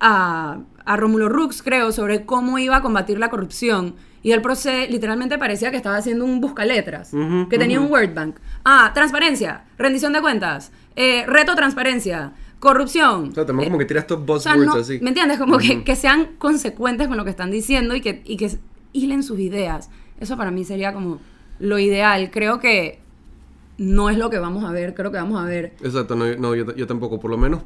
a, 0.00 0.60
a 0.84 0.96
Rómulo 0.96 1.28
Rux, 1.28 1.62
creo, 1.62 1.90
sobre 1.92 2.24
cómo 2.24 2.58
iba 2.58 2.76
a 2.76 2.82
combatir 2.82 3.18
la 3.18 3.30
corrupción 3.30 3.96
y 4.22 4.32
el 4.32 4.42
proceso 4.42 4.90
literalmente 4.90 5.38
parecía 5.38 5.70
que 5.70 5.76
estaba 5.76 5.96
haciendo 5.96 6.24
un 6.24 6.40
buscaletras, 6.40 7.12
que 7.48 7.58
tenía 7.58 7.80
un 7.80 7.90
word 7.90 8.14
bank. 8.14 8.36
Ah, 8.64 8.90
transparencia, 8.94 9.64
rendición 9.78 10.12
de 10.12 10.20
cuentas, 10.20 10.72
eh, 10.96 11.24
reto 11.26 11.54
transparencia, 11.54 12.32
corrupción. 12.58 13.30
O 13.30 13.34
sea, 13.34 13.46
tenemos 13.46 13.66
como 13.66 13.78
que 13.78 13.84
tiras 13.84 14.04
estos 14.04 14.24
buzzwords 14.24 14.74
así. 14.74 14.98
¿Me 15.00 15.10
entiendes? 15.10 15.38
Como 15.38 15.58
que, 15.58 15.84
que, 15.84 15.96
sean 15.96 16.30
consecuentes 16.38 17.08
con 17.08 17.16
lo 17.16 17.24
que 17.24 17.30
están 17.30 17.50
diciendo 17.50 17.94
y 17.94 18.00
que, 18.00 18.22
y 18.24 18.36
que 18.36 18.50
hilen 18.92 19.22
sus 19.22 19.38
ideas. 19.38 19.90
Eso 20.20 20.36
para 20.36 20.50
mí 20.50 20.64
sería 20.64 20.92
como 20.92 21.20
lo 21.60 21.78
ideal. 21.78 22.30
Creo 22.32 22.58
que 22.58 23.00
no 23.78 24.10
es 24.10 24.18
lo 24.18 24.28
que 24.30 24.38
vamos 24.38 24.64
a 24.64 24.72
ver, 24.72 24.94
creo 24.94 25.12
que 25.12 25.18
vamos 25.18 25.40
a 25.40 25.44
ver. 25.44 25.74
Exacto, 25.82 26.16
no, 26.16 26.26
no 26.36 26.54
yo, 26.56 26.74
yo 26.74 26.86
tampoco, 26.86 27.20
por 27.20 27.30
lo 27.30 27.38
menos 27.38 27.62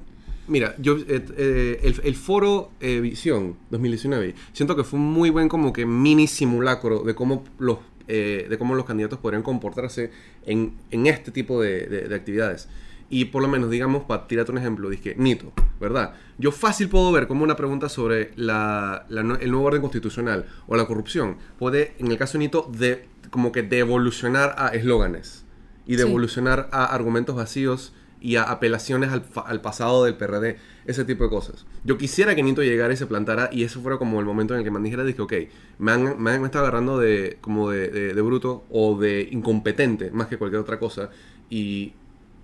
Mira, 0.49 0.75
yo 0.79 0.97
eh, 0.97 1.25
eh, 1.37 1.95
el, 2.03 2.17
foro 2.17 2.73
eh, 2.81 3.01
Visión 3.01 3.57
2019 3.71 4.35
siento 4.53 4.75
que 4.75 4.83
fue 4.83 4.99
un 4.99 5.13
muy 5.13 5.31
buen 5.31 5.49
como 5.49 5.73
que 5.73 5.87
mini 5.87 6.27
simulacro 6.27 7.05
de 7.05 7.15
cómo 7.15 7.45
los 7.59 7.79
de 8.09 8.57
cómo 8.59 8.75
los 8.75 8.85
candidatos 8.85 9.19
podrían 9.21 9.43
comportarse 9.43 10.11
en, 10.45 10.75
este 10.91 11.31
tipo 11.31 11.63
de, 11.63 12.11
actividades. 12.15 12.69
Y 13.09 13.27
por 13.27 13.41
lo 13.41 13.49
menos, 13.49 13.71
digamos, 13.71 14.03
para 14.05 14.27
tirarte 14.27 14.53
un 14.53 14.59
ejemplo, 14.59 14.91
dije, 14.91 15.15
Nito, 15.17 15.51
¿verdad? 15.81 16.13
Yo 16.37 16.53
fácil 16.53 16.91
puedo 16.91 17.11
ver 17.11 17.27
como 17.27 17.43
una 17.43 17.57
pregunta 17.57 17.89
sobre 17.89 18.33
la, 18.37 19.07
el 19.09 19.51
nuevo 19.51 19.63
orden 19.63 19.81
constitucional 19.81 20.45
o 20.67 20.77
la 20.77 20.85
corrupción 20.85 21.39
puede, 21.59 21.95
en 22.01 22.11
el 22.11 22.19
caso 22.19 22.35
de 22.35 22.41
Nito, 22.41 22.71
de, 22.77 23.07
como 23.31 23.51
que 23.51 23.63
devolucionar 23.63 24.57
a 24.59 24.69
eslóganes 24.69 25.47
y 25.87 25.97
devolucionar 25.97 26.69
a 26.71 26.85
argumentos 26.85 27.35
vacíos 27.35 27.95
y 28.23 28.37
a 28.37 28.45
apelaciones 28.45 29.11
al, 29.11 29.61
pasado 29.61 30.05
del 30.05 30.15
PRD, 30.15 30.57
ese 30.87 31.05
tipo 31.05 31.25
de 31.25 31.31
cosas. 31.31 31.67
Yo 31.85 31.99
quisiera 31.99 32.37
que 32.37 32.43
Nito 32.43 32.63
llegara 32.63 32.95
y 32.95 32.97
se 32.97 33.07
plantara 33.07 33.51
y 33.53 33.65
eso 33.65 33.81
fuera 33.81 33.99
como 33.99 34.21
el 34.21 34.27
momento 34.27 34.55
en 34.55 34.59
el 34.59 34.65
que 34.65 34.71
me 34.71 34.81
dijera, 34.81 35.03
dije, 35.03 35.21
ok, 35.21 35.33
me 35.79 35.93
han, 35.93 36.23
me 36.23 36.31
han 36.31 36.45
estado 36.45 36.65
agarrando 36.65 36.99
de, 36.99 37.39
como 37.41 37.71
de, 37.71 38.13
bruto 38.23 38.65
o 38.71 38.97
de 38.97 39.29
incompetente 39.33 40.13
más 40.13 40.29
que 40.29 40.39
cualquier 40.39 40.61
otra 40.61 40.79
cosa 40.79 41.11
y 41.51 41.95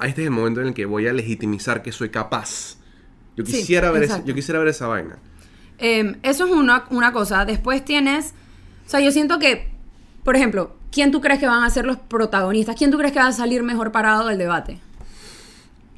este 0.02 0.23
es 0.23 0.26
el 0.26 0.32
momento 0.32 0.61
en 0.61 0.68
el 0.68 0.75
que 0.75 0.85
voy 0.85 1.06
a 1.06 1.12
legitimizar 1.12 1.82
que 1.82 1.92
soy 1.92 2.08
capaz. 2.08 2.76
Yo 3.37 3.44
quisiera, 3.44 3.92
ver, 3.92 4.08
yo 4.25 4.35
quisiera 4.35 4.58
ver 4.58 4.68
esa 4.68 4.88
vaina. 4.88 5.16
Em, 5.78 6.16
eso 6.25 6.44
es 6.44 6.50
una, 6.50 6.87
una 6.90 7.12
cosa. 7.12 7.44
Después 7.44 7.85
tienes, 7.85 8.35
o 8.85 8.90
sea, 8.90 8.99
yo 8.99 9.12
siento 9.12 9.38
que, 9.38 9.70
por 10.25 10.35
ejemplo, 10.35 10.76
¿quién 10.90 11.12
tú 11.12 11.20
crees 11.20 11.38
que 11.38 11.47
van 11.47 11.62
a 11.62 11.70
ser 11.70 11.87
los 11.87 11.99
protagonistas? 11.99 12.75
¿Quién 12.75 12.90
tú 12.90 12.99
crees 12.99 13.12
que 13.12 13.20
va 13.20 13.28
a 13.28 13.32
salir 13.32 13.62
mejor 13.62 13.92
parado 13.92 14.26
del 14.26 14.38
debate? 14.38 14.80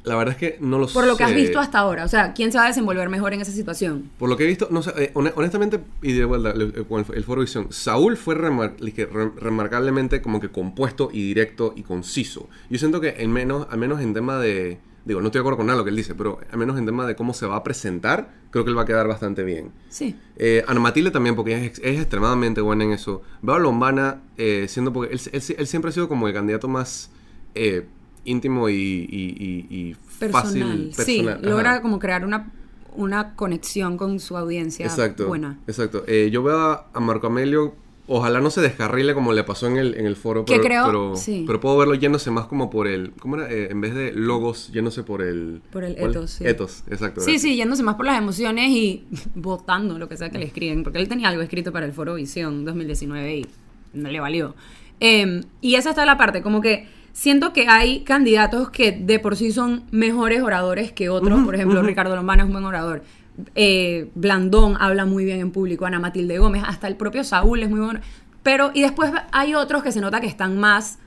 La 0.03 0.15
verdad 0.15 0.33
es 0.33 0.39
que 0.39 0.57
no 0.59 0.79
lo 0.79 0.87
sé. 0.87 0.93
Por 0.95 1.05
lo 1.05 1.15
que 1.15 1.23
has 1.23 1.33
visto 1.33 1.59
hasta 1.59 1.77
ahora. 1.79 2.05
O 2.05 2.07
sea, 2.07 2.33
¿quién 2.33 2.51
se 2.51 2.57
va 2.57 2.65
a 2.65 2.67
desenvolver 2.67 3.07
mejor 3.09 3.33
en 3.33 3.41
esa 3.41 3.51
situación? 3.51 4.09
Por 4.17 4.29
lo 4.29 4.37
que 4.37 4.45
he 4.45 4.47
visto, 4.47 4.67
no 4.71 4.81
sé, 4.81 4.91
eh, 4.97 5.11
honestamente, 5.13 5.79
y 6.01 6.13
de 6.13 6.25
vuelta, 6.25 6.51
el, 6.51 6.73
el, 6.73 7.23
foro 7.23 7.41
visión, 7.41 7.67
Saúl 7.69 8.17
fue 8.17 8.35
remarcablemente 8.35 10.21
como 10.21 10.39
que 10.39 10.49
compuesto 10.49 11.09
y 11.13 11.23
directo 11.23 11.73
y 11.75 11.83
conciso. 11.83 12.49
Yo 12.69 12.79
siento 12.79 12.99
que 12.99 13.09
al 13.09 13.29
menos, 13.29 13.67
al 13.69 13.77
menos 13.77 14.01
en 14.01 14.13
tema 14.13 14.39
de. 14.39 14.79
Digo, 15.03 15.19
no 15.19 15.27
estoy 15.27 15.39
de 15.39 15.41
acuerdo 15.41 15.57
con 15.57 15.65
nada 15.65 15.79
lo 15.79 15.83
que 15.83 15.89
él 15.89 15.95
dice, 15.95 16.13
pero 16.13 16.39
al 16.51 16.57
menos 16.59 16.77
en 16.77 16.85
tema 16.85 17.07
de 17.07 17.15
cómo 17.15 17.33
se 17.33 17.47
va 17.47 17.55
a 17.55 17.63
presentar, 17.63 18.33
creo 18.51 18.63
que 18.63 18.69
él 18.69 18.77
va 18.77 18.83
a 18.83 18.85
quedar 18.85 19.07
bastante 19.07 19.43
bien. 19.43 19.71
Sí. 19.89 20.15
Eh, 20.35 20.63
Ana 20.67 20.79
Matilde 20.79 21.09
también, 21.09 21.35
porque 21.35 21.65
es, 21.65 21.79
extremadamente 21.79 22.61
buena 22.61 22.83
en 22.83 22.91
eso. 22.91 23.23
Veo 23.41 23.55
a 23.55 23.59
Lombana 23.59 24.21
eh, 24.37 24.67
siendo, 24.69 24.93
porque 24.93 25.13
él, 25.13 25.19
él, 25.31 25.67
siempre 25.67 25.89
ha 25.89 25.91
sido 25.91 26.07
como 26.07 26.27
el 26.27 26.35
candidato 26.35 26.67
más 26.67 27.09
eh, 27.55 27.87
íntimo 28.25 28.69
y, 28.69 29.95
fácil. 30.31 30.61
Personal. 30.63 30.91
Sí, 30.93 31.25
logra 31.41 31.81
como 31.81 31.99
crear 31.99 32.25
una, 32.25 32.51
una 32.95 33.35
conexión 33.35 33.97
con 33.97 34.19
su 34.19 34.37
audiencia 34.37 34.85
exacto, 34.85 35.27
buena. 35.27 35.59
Exacto. 35.67 36.03
Eh, 36.07 36.29
yo 36.31 36.43
veo 36.43 36.59
a, 36.93 36.99
Marco 36.99 37.27
Amelio, 37.27 37.73
ojalá 38.07 38.39
no 38.39 38.49
se 38.49 38.61
descarrile 38.61 39.13
como 39.13 39.33
le 39.33 39.43
pasó 39.43 39.67
en 39.67 39.77
el, 39.77 39.95
en 39.95 40.05
el 40.05 40.15
foro, 40.15 40.45
pero, 40.45 40.61
creo, 40.61 41.13
pero, 41.45 41.59
puedo 41.59 41.77
verlo 41.77 41.95
yéndose 41.95 42.29
más 42.31 42.45
como 42.45 42.69
por 42.69 42.87
el, 42.87 43.13
¿cómo 43.19 43.37
era? 43.37 43.51
Eh, 43.51 43.69
en 43.71 43.81
vez 43.81 43.95
de 43.95 44.11
logos, 44.13 44.71
yéndose 44.71 45.03
por 45.03 45.21
el... 45.21 45.61
Por 45.71 45.83
el 45.83 45.97
etos, 45.97 46.31
sí. 46.31 46.45
Etos, 46.45 46.83
exacto. 46.89 47.21
Sí, 47.21 47.39
sí, 47.39 47.55
yéndose 47.55 47.83
más 47.83 47.95
por 47.95 48.05
las 48.05 48.17
emociones 48.17 48.69
y 48.69 49.05
votando 49.35 49.97
lo 49.97 50.09
que 50.09 50.17
sea 50.17 50.29
que 50.29 50.37
le 50.37 50.45
escriben, 50.45 50.83
porque 50.83 50.99
él 50.99 51.07
tenía 51.07 51.29
algo 51.29 51.41
escrito 51.41 51.71
para 51.71 51.85
el 51.85 51.93
foro 51.93 52.15
Visión 52.15 52.65
2019 52.65 53.37
y 53.37 53.47
no 53.93 54.09
le 54.09 54.19
valió. 54.19 54.55
Em, 54.99 55.43
y 55.61 55.75
esa 55.75 55.89
está 55.89 56.05
la 56.05 56.15
parte, 56.15 56.43
como 56.43 56.61
que 56.61 56.87
siento 57.13 57.53
que 57.53 57.67
hay 57.67 58.03
candidatos 58.03 58.69
que 58.69 58.91
de 58.91 59.19
por 59.19 59.35
sí 59.35 59.51
son 59.51 59.83
mejores 59.91 60.41
oradores 60.41 60.91
que 60.91 61.09
otros. 61.09 61.43
por 61.43 61.55
ejemplo, 61.55 61.81
Ricardo 61.81 62.15
Lombana 62.15 62.43
es 62.43 62.47
un 62.47 62.53
buen 62.53 62.65
orador. 62.65 63.03
Eh, 63.55 64.09
Blandón 64.15 64.77
habla 64.79 65.05
muy 65.05 65.25
bien 65.25 65.39
en 65.39 65.51
público, 65.51 65.85
Ana 65.85 65.99
Matilde 65.99 66.37
Gómez, 66.37 66.63
hasta 66.65 66.87
el 66.87 66.95
propio 66.95 67.23
Saúl 67.23 67.63
es 67.63 67.69
muy 67.69 67.79
bueno. 67.79 67.99
Pero, 68.43 68.71
y 68.73 68.81
después 68.81 69.11
hay 69.31 69.55
otros 69.55 69.83
que 69.83 69.91
se 69.91 70.01
nota 70.01 70.19
que 70.19 70.27
están 70.27 70.57
más 70.57 70.99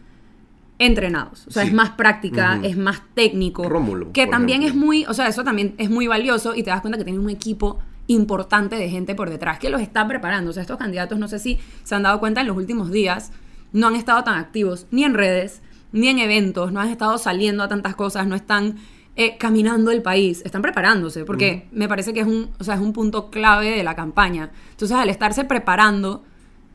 entrenados. 0.79 1.47
O 1.47 1.51
sea, 1.51 1.63
es 1.65 1.73
más 1.73 1.91
práctica, 1.91 2.61
es 2.63 2.77
más 2.77 3.03
técnico. 3.15 3.69
Rómulo. 3.69 4.13
Que 4.13 4.27
también 4.27 4.63
es 4.63 4.75
muy, 4.75 5.05
o 5.07 5.15
sea, 5.15 5.29
eso 5.29 5.45
también 5.45 5.75
es 5.79 5.91
muy 5.91 6.07
valioso 6.07 6.55
y 6.55 6.63
te 6.63 6.71
das 6.71 6.81
cuenta 6.81 6.99
que 6.99 7.05
tienes 7.05 7.23
un 7.23 7.31
equipo 7.31 7.79
importante 8.07 8.77
de 8.77 8.89
gente 8.91 9.15
por 9.15 9.31
detrás 9.31 9.59
que 9.59 9.71
los 9.71 9.81
está 9.81 10.07
preparando. 10.07 10.51
O 10.51 10.53
sea, 10.53 10.63
estos 10.63 10.79
candidatos, 10.79 11.19
no 11.19 11.29
sé 11.29 11.39
si 11.39 11.59
se 11.83 11.95
han 11.95 12.03
dado 12.03 12.21
cuenta 12.21 12.41
en 12.41 12.49
los 12.49 12.57
últimos 12.57 12.91
días, 12.91 13.33
no 13.73 13.89
han 13.89 13.97
estado 13.97 14.23
tan 14.25 14.39
activos 14.39 14.87
ni 14.91 15.05
en 15.05 15.15
redes, 15.15 15.63
ni 15.95 16.09
en 16.09 16.19
eventos, 16.19 16.73
no 16.73 16.81
han 16.81 16.89
estado 16.89 17.17
saliendo 17.19 17.63
a 17.63 17.69
tantas 17.69 17.95
cosas, 17.95 18.27
no 18.27 18.35
están 18.35 18.79
eh, 19.15 19.37
caminando 19.39 19.93
el 19.93 20.03
país, 20.03 20.43
están 20.45 20.61
preparándose, 20.61 21.25
porque 21.25 21.69
me 21.71 21.89
parece 21.89 22.13
que 22.13 22.21
es 22.21 22.27
un, 22.27 22.51
o 22.59 22.65
sea, 22.65 22.75
es 22.75 22.81
un 22.81 22.93
punto 22.93 23.31
clave 23.31 23.71
de 23.71 23.85
la 23.85 23.95
campaña. 23.95 24.51
Entonces, 24.73 24.97
al 24.97 25.09
estarse 25.09 25.45
preparando 25.45 26.25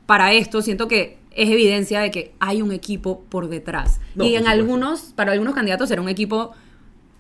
para 0.06 0.32
esto, 0.32 0.62
siento 0.62 0.88
que 0.88 1.18
es 1.32 1.50
evidencia 1.50 2.00
de 2.00 2.12
que 2.12 2.34
hay 2.40 2.62
un 2.62 2.72
equipo 2.72 3.26
por 3.28 3.50
detrás. 3.50 4.00
y 4.16 4.36
en 4.36 4.48
algunos, 4.48 5.12
para 5.16 5.34
algunos 5.34 5.54
candidatos 5.54 5.90
será 5.90 6.02
un 6.02 6.10
equipo 6.10 6.54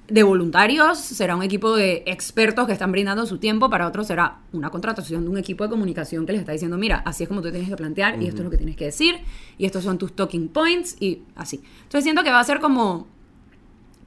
de 0.10 0.24
voluntarios, 0.24 0.98
será 0.98 1.36
un 1.36 1.44
equipo 1.44 1.76
de 1.76 2.04
expertos 2.06 2.66
que 2.66 2.74
están 2.74 2.92
brindando 2.92 3.26
su 3.26 3.38
tiempo, 3.38 3.70
para 3.70 3.88
otros 3.88 4.08
será 4.08 4.40
una 4.52 4.70
contratación 4.70 5.24
de 5.24 5.30
un 5.30 5.38
equipo 5.38 5.64
de 5.64 5.70
comunicación 5.70 6.26
que 6.26 6.34
les 6.34 6.42
está 6.42 6.52
diciendo, 6.52 6.78
mira, 6.78 7.02
así 7.06 7.24
es 7.24 7.30
como 7.30 7.42
tú 7.42 7.52
tienes 7.52 7.70
que 7.70 7.76
plantear 7.76 8.22
y 8.22 8.28
esto 8.28 8.38
es 8.38 8.46
lo 8.46 8.50
que 8.50 8.58
tienes 8.58 8.76
que 8.76 8.86
decir 8.86 9.20
y 9.58 9.66
estos 9.66 9.84
son 9.84 9.98
tus 9.98 10.16
talking 10.16 10.48
points 10.50 10.96
y 11.00 11.24
así. 11.36 11.62
Entonces 11.84 12.04
siento 12.04 12.24
que 12.24 12.32
va 12.32 12.40
a 12.40 12.44
ser 12.44 12.60
como, 12.60 13.08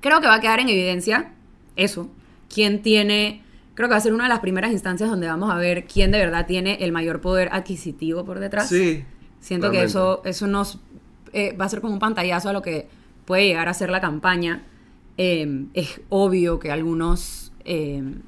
creo 0.01 0.21
que 0.21 0.27
va 0.27 0.35
a 0.35 0.41
quedar 0.41 0.61
en 0.61 0.69
evidencia 0.69 1.33
eso, 1.77 2.11
quién 2.53 2.83
tiene, 2.83 3.43
creo 3.75 3.89
que 3.89 3.93
va 3.93 3.99
a 3.99 4.03
ser 4.03 4.13
una 4.13 4.25
de 4.25 4.31
las 4.31 4.41
primeras 4.41 4.73
instancias 4.73 5.09
donde 5.09 5.27
vamos 5.27 5.51
a 5.51 5.57
ver 5.57 5.85
quién 5.85 6.11
de 6.11 6.19
verdad 6.19 6.47
tiene 6.47 6.79
el 6.81 6.93
mayor 6.93 7.21
poder 7.21 7.49
adquisitivo 7.53 8.25
por 8.25 8.41
detrás. 8.41 8.69
Sí. 8.69 9.05
Siento 9.41 9.71
que 9.71 9.83
eso, 9.83 10.23
eso 10.25 10.47
nos 10.47 10.79
eh, 11.33 11.57
va 11.57 11.65
a 11.65 11.69
ser 11.69 11.81
como 11.81 11.93
un 11.93 11.99
pantallazo 11.99 12.49
a 12.49 12.53
lo 12.53 12.63
que 12.63 12.89
puede 13.25 13.47
llegar 13.47 13.69
a 13.69 13.75
ser 13.75 13.91
la 13.91 14.01
campaña 14.01 14.63
Em, 15.17 15.69
es 15.75 16.01
obvio 16.09 16.59
que 16.59 16.71
algunos 16.71 17.53
em, 17.65 18.23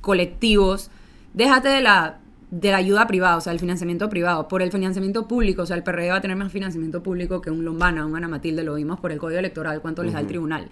colectivos, 0.00 0.90
déjate 1.34 1.68
de 1.68 1.80
la, 1.80 2.18
de 2.50 2.70
la 2.70 2.76
ayuda 2.76 3.06
privada, 3.06 3.36
o 3.36 3.40
sea, 3.40 3.52
el 3.52 3.58
financiamiento 3.58 4.08
privado, 4.08 4.48
por 4.48 4.62
el 4.62 4.70
financiamiento 4.70 5.26
público, 5.26 5.62
o 5.62 5.66
sea, 5.66 5.76
el 5.76 5.82
PRD 5.82 6.10
va 6.10 6.16
a 6.16 6.20
tener 6.20 6.36
más 6.36 6.52
financiamiento 6.52 7.02
público 7.02 7.40
que 7.40 7.50
un 7.50 7.64
Lombana, 7.64 8.06
un 8.06 8.16
Ana 8.16 8.28
Matilde, 8.28 8.62
lo 8.62 8.74
vimos 8.74 9.00
por 9.00 9.12
el 9.12 9.18
código 9.18 9.38
electoral, 9.38 9.80
cuánto 9.80 10.02
les 10.02 10.12
da 10.12 10.20
el 10.20 10.26
tribunal. 10.26 10.68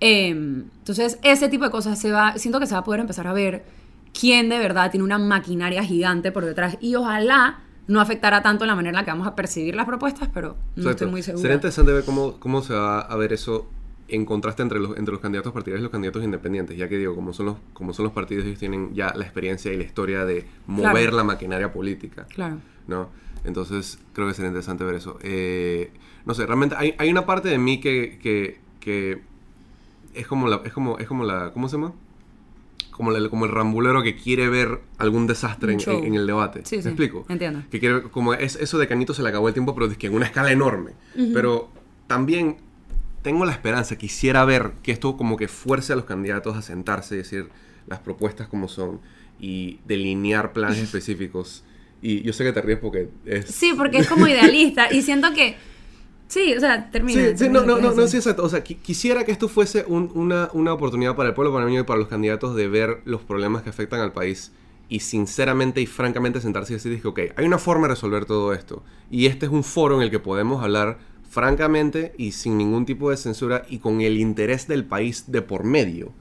Em, 0.00 0.64
entonces, 0.78 1.18
ese 1.22 1.48
tipo 1.48 1.64
de 1.64 1.70
cosas 1.70 1.98
se 1.98 2.10
va, 2.10 2.36
siento 2.36 2.60
que 2.60 2.66
se 2.66 2.74
va 2.74 2.80
a 2.80 2.84
poder 2.84 3.00
empezar 3.00 3.26
a 3.26 3.32
ver 3.32 3.64
quién 4.18 4.48
de 4.48 4.58
verdad 4.58 4.90
tiene 4.90 5.04
una 5.04 5.18
maquinaria 5.18 5.82
gigante 5.82 6.32
por 6.32 6.44
detrás 6.44 6.76
y 6.80 6.94
ojalá 6.94 7.60
no 7.86 8.00
afectará 8.00 8.42
tanto 8.42 8.66
la 8.66 8.74
manera 8.74 8.90
en 8.90 8.96
la 8.96 9.04
que 9.04 9.10
vamos 9.10 9.26
a 9.26 9.34
percibir 9.34 9.74
las 9.74 9.86
propuestas, 9.86 10.28
pero 10.32 10.56
no 10.76 10.90
estoy 10.90 11.08
muy 11.08 11.22
segura. 11.22 11.42
Sería 11.42 11.54
interesante 11.54 11.92
ver 11.92 12.04
cómo, 12.04 12.38
cómo 12.38 12.62
se 12.62 12.74
va 12.74 13.00
a 13.00 13.16
ver 13.16 13.32
eso 13.32 13.66
en 14.08 14.24
contraste 14.24 14.62
entre 14.62 14.80
los, 14.80 14.96
entre 14.96 15.12
los 15.12 15.20
candidatos 15.20 15.52
partidarios 15.52 15.82
y 15.82 15.84
los 15.84 15.92
candidatos 15.92 16.24
independientes, 16.24 16.76
ya 16.76 16.88
que 16.88 16.96
digo, 16.96 17.14
como 17.14 17.32
son 17.32 17.46
los, 17.46 17.56
como 17.74 17.92
son 17.92 18.04
los 18.04 18.12
partidos, 18.12 18.46
ellos 18.46 18.58
tienen 18.58 18.94
ya 18.94 19.12
la 19.14 19.24
experiencia 19.24 19.72
y 19.72 19.76
la 19.76 19.84
historia 19.84 20.24
de 20.24 20.46
mover 20.66 21.12
la 21.12 21.24
maquinaria 21.24 21.72
política. 21.72 22.26
Claro. 22.26 22.58
¿No? 22.86 23.10
Entonces, 23.44 23.98
creo 24.14 24.26
que 24.26 24.34
sería 24.34 24.48
interesante 24.48 24.84
ver 24.84 24.94
eso. 24.94 25.18
Eh, 25.22 25.90
no 26.24 26.34
sé, 26.34 26.46
realmente 26.46 26.74
hay, 26.78 26.94
hay, 26.98 27.10
una 27.10 27.26
parte 27.26 27.48
de 27.48 27.58
mí 27.58 27.80
que, 27.80 28.18
que, 28.22 28.58
que, 28.80 29.20
es 30.14 30.26
como 30.26 30.48
la, 30.48 30.62
es 30.64 30.72
como, 30.72 30.98
es 30.98 31.06
como 31.06 31.24
la, 31.24 31.52
¿cómo 31.52 31.68
se 31.68 31.76
llama? 31.76 31.92
Como, 32.90 33.12
como 33.28 33.44
el 33.44 33.52
rambulero 33.52 34.02
que 34.02 34.16
quiere 34.16 34.48
ver 34.48 34.80
algún 34.96 35.26
desastre 35.26 35.74
en, 35.74 36.14
el 36.14 36.26
debate. 36.26 36.62
Sí, 36.64 36.76
¿Me 36.76 36.82
explico? 36.82 37.26
Entiendo. 37.28 37.62
Que 37.70 37.78
quiere, 37.78 38.02
como 38.02 38.34
es 38.34 38.56
eso 38.56 38.76
de 38.78 38.88
Canito 38.88 39.14
se 39.14 39.22
le 39.22 39.28
acabó 39.28 39.46
el 39.46 39.54
tiempo, 39.54 39.74
pero 39.74 39.86
es 39.86 39.96
que 39.96 40.08
en 40.08 40.14
una 40.14 40.26
escala 40.26 40.50
enorme. 40.50 40.92
Pero 41.32 41.70
también 42.08 42.56
tengo 43.22 43.44
la 43.44 43.52
esperanza, 43.52 43.96
quisiera 43.96 44.44
ver 44.44 44.72
que 44.82 44.92
esto 44.92 45.16
como 45.16 45.36
que 45.36 45.48
fuerce 45.48 45.92
a 45.92 45.96
los 45.96 46.04
candidatos 46.04 46.56
a 46.56 46.62
sentarse 46.62 47.14
y 47.14 47.18
decir 47.18 47.48
las 47.86 48.00
propuestas 48.00 48.48
como 48.48 48.68
son 48.68 49.00
y 49.40 49.80
delinear 49.86 50.52
planes 50.52 50.78
específicos. 50.82 51.64
Y 52.00 52.22
yo 52.22 52.32
sé 52.32 52.44
que 52.44 52.52
te 52.52 52.60
ríes 52.60 52.78
porque 52.78 53.08
es... 53.24 53.46
Sí, 53.46 53.72
porque 53.76 53.98
es 53.98 54.08
como 54.08 54.26
idealista 54.28 54.92
y 54.92 55.02
siento 55.02 55.32
que... 55.32 55.56
Sí, 56.28 56.54
o 56.54 56.60
sea, 56.60 56.90
termina. 56.90 57.22
Sí, 57.30 57.38
sí 57.38 57.48
no, 57.48 57.62
no, 57.62 57.78
no, 57.78 57.92
no, 57.92 58.06
sí, 58.06 58.18
exacto. 58.18 58.44
O 58.44 58.50
sea, 58.50 58.62
quisiera 58.62 59.24
que 59.24 59.32
esto 59.32 59.48
fuese 59.48 59.86
una, 59.88 60.50
una, 60.52 60.74
oportunidad 60.74 61.16
para 61.16 61.30
el 61.30 61.34
pueblo 61.34 61.54
panameño 61.54 61.80
y 61.80 61.84
para 61.84 61.98
los 61.98 62.08
candidatos 62.08 62.54
de 62.54 62.68
ver 62.68 63.00
los 63.06 63.22
problemas 63.22 63.62
que 63.62 63.70
afectan 63.70 64.00
al 64.00 64.12
país 64.12 64.52
y 64.90 65.00
sinceramente 65.00 65.80
y 65.80 65.86
francamente 65.86 66.42
sentarse 66.42 66.74
y 66.74 66.76
decir, 66.76 67.00
ok, 67.02 67.20
hay 67.34 67.46
una 67.46 67.56
forma 67.56 67.88
de 67.88 67.94
resolver 67.94 68.26
todo 68.26 68.52
esto. 68.52 68.82
Y 69.10 69.24
este 69.24 69.46
es 69.46 69.52
un 69.52 69.64
foro 69.64 69.96
en 69.96 70.02
el 70.02 70.10
que 70.10 70.18
podemos 70.18 70.62
hablar 70.62 70.98
francamente 71.28 72.14
y 72.16 72.32
sin 72.32 72.58
ningún 72.58 72.86
tipo 72.86 73.10
de 73.10 73.16
censura 73.16 73.62
y 73.68 73.78
con 73.78 74.00
el 74.00 74.18
interés 74.18 74.66
del 74.66 74.84
país 74.84 75.30
de 75.30 75.42
por 75.42 75.64
medio, 75.64 76.12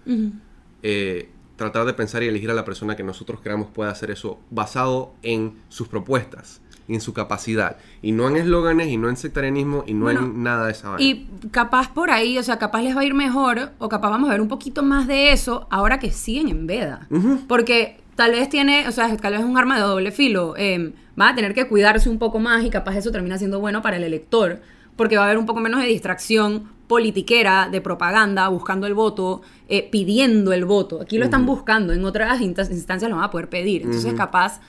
eh, 0.83 1.29
tratar 1.55 1.85
de 1.85 1.93
pensar 1.93 2.23
y 2.23 2.27
elegir 2.27 2.51
a 2.51 2.53
la 2.53 2.65
persona 2.65 2.95
que 2.95 3.03
nosotros 3.03 3.39
creamos 3.41 3.69
pueda 3.69 3.89
hacer 3.89 4.11
eso 4.11 4.39
basado 4.51 5.13
en 5.23 5.55
sus 5.69 5.87
propuestas 5.87 6.61
y 6.87 6.93
en 6.93 7.01
su 7.01 7.13
capacidad. 7.13 7.77
Y 8.01 8.11
no 8.11 8.27
en 8.29 8.37
eslóganes, 8.37 8.87
y 8.87 8.97
no 8.97 9.09
en 9.09 9.17
sectarianismo, 9.17 9.83
y 9.87 9.93
no 9.93 10.09
en 10.09 10.43
nada 10.43 10.67
de 10.67 10.71
esa 10.71 10.89
vaina. 10.89 11.03
Y 11.03 11.27
capaz 11.51 11.93
por 11.93 12.11
ahí, 12.11 12.37
o 12.37 12.43
sea, 12.43 12.57
capaz 12.57 12.81
les 12.81 12.95
va 12.95 13.01
a 13.01 13.05
ir 13.05 13.13
mejor, 13.13 13.71
o 13.77 13.89
capaz 13.89 14.09
vamos 14.09 14.29
a 14.29 14.33
ver 14.33 14.41
un 14.41 14.47
poquito 14.47 14.83
más 14.83 15.07
de 15.07 15.33
eso 15.33 15.67
ahora 15.69 15.99
que 15.99 16.11
siguen 16.11 16.47
en 16.49 16.67
veda. 16.67 17.07
Porque 17.47 17.99
tal 18.15 18.31
vez 18.31 18.49
tiene, 18.49 18.87
o 18.87 18.91
sea, 18.91 19.15
tal 19.17 19.33
vez 19.33 19.41
es 19.41 19.47
un 19.47 19.57
arma 19.57 19.75
de 19.75 19.81
doble 19.81 20.11
filo. 20.11 20.53
Eh, 20.57 20.93
va 21.19 21.29
a 21.29 21.35
tener 21.35 21.53
que 21.53 21.67
cuidarse 21.67 22.09
un 22.09 22.19
poco 22.19 22.39
más 22.39 22.63
y 22.63 22.69
capaz 22.69 22.95
eso 22.95 23.11
termina 23.11 23.37
siendo 23.37 23.59
bueno 23.59 23.81
para 23.81 23.97
el 23.97 24.03
elector 24.03 24.61
porque 24.97 25.15
va 25.15 25.23
a 25.23 25.25
haber 25.27 25.37
un 25.37 25.45
poco 25.45 25.61
menos 25.61 25.79
de 25.79 25.87
distracción 25.87 26.69
politiquera, 26.87 27.69
de 27.71 27.79
propaganda, 27.79 28.47
buscando 28.49 28.87
el 28.87 28.93
voto, 28.93 29.41
eh, 29.69 29.87
pidiendo 29.89 30.51
el 30.51 30.65
voto. 30.65 31.01
Aquí 31.01 31.17
lo 31.17 31.25
están 31.25 31.45
buscando, 31.45 31.93
en 31.93 32.03
otras 32.03 32.41
instancias 32.41 33.09
lo 33.09 33.15
van 33.15 33.25
a 33.25 33.31
poder 33.31 33.49
pedir. 33.49 33.83
Entonces, 33.83 34.13
capaz, 34.13 34.59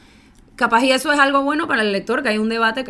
capaz 0.54 0.84
y 0.84 0.92
eso 0.92 1.12
es 1.12 1.18
algo 1.18 1.42
bueno 1.42 1.66
para 1.66 1.82
el 1.82 1.88
elector, 1.88 2.22
que 2.22 2.28
hay 2.28 2.38
un 2.38 2.48
debate 2.48 2.84